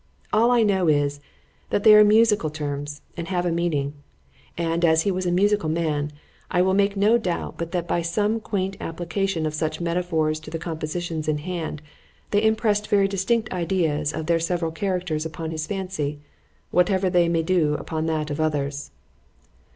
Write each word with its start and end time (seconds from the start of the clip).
——All 0.33 0.49
I 0.49 0.63
know 0.63 0.87
is, 0.87 1.19
that 1.69 1.83
they 1.83 1.93
are 1.93 2.03
musical 2.03 2.49
terms, 2.49 3.03
and 3.15 3.27
have 3.27 3.45
a 3.45 3.51
meaning;——and 3.51 4.83
as 4.83 5.03
he 5.03 5.11
was 5.11 5.27
a 5.27 5.31
musical 5.31 5.69
man, 5.69 6.11
I 6.49 6.63
will 6.63 6.73
make 6.73 6.97
no 6.97 7.19
doubt, 7.19 7.59
but 7.59 7.71
that 7.73 7.87
by 7.87 8.01
some 8.01 8.39
quaint 8.39 8.77
application 8.81 9.45
of 9.45 9.53
such 9.53 9.79
metaphors 9.79 10.39
to 10.39 10.49
the 10.49 10.57
compositions 10.57 11.27
in 11.27 11.37
hand, 11.37 11.83
they 12.31 12.41
impressed 12.41 12.87
very 12.87 13.07
distinct 13.07 13.53
ideas 13.53 14.11
of 14.11 14.25
their 14.25 14.39
several 14.39 14.71
characters 14.71 15.23
upon 15.23 15.51
his 15.51 15.67
fancy,—whatever 15.67 17.11
they 17.11 17.29
may 17.29 17.43
do 17.43 17.75
upon 17.75 18.07
that 18.07 18.31
of 18.31 18.41
others. 18.41 18.89